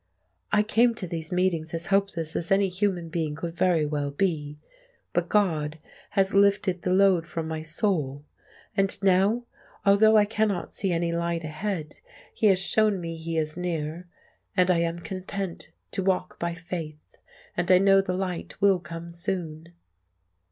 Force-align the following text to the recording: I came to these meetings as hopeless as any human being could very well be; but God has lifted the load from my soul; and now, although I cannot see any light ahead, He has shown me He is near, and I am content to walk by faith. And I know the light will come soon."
I 0.51 0.63
came 0.63 0.95
to 0.95 1.05
these 1.05 1.31
meetings 1.31 1.75
as 1.75 1.85
hopeless 1.93 2.35
as 2.35 2.49
any 2.49 2.69
human 2.69 3.09
being 3.09 3.35
could 3.35 3.53
very 3.53 3.85
well 3.85 4.09
be; 4.09 4.57
but 5.13 5.29
God 5.29 5.77
has 6.17 6.33
lifted 6.33 6.81
the 6.81 6.91
load 6.91 7.27
from 7.27 7.47
my 7.47 7.61
soul; 7.61 8.25
and 8.75 8.97
now, 9.03 9.45
although 9.85 10.17
I 10.17 10.25
cannot 10.25 10.73
see 10.73 10.91
any 10.91 11.11
light 11.13 11.43
ahead, 11.43 11.99
He 12.33 12.47
has 12.47 12.57
shown 12.57 12.99
me 12.99 13.15
He 13.15 13.37
is 13.37 13.55
near, 13.55 14.07
and 14.57 14.71
I 14.71 14.79
am 14.79 14.97
content 14.97 15.69
to 15.91 16.01
walk 16.01 16.39
by 16.39 16.55
faith. 16.55 17.17
And 17.55 17.69
I 17.69 17.77
know 17.77 18.01
the 18.01 18.13
light 18.15 18.59
will 18.59 18.79
come 18.79 19.11
soon." 19.11 19.71